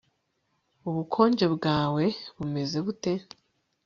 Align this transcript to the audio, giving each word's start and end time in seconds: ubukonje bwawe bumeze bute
ubukonje 0.89 1.45
bwawe 1.55 2.03
bumeze 2.35 2.77
bute 2.85 3.13